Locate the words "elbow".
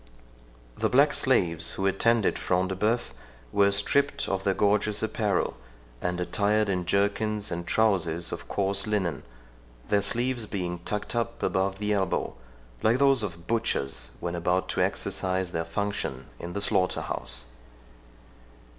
11.93-12.33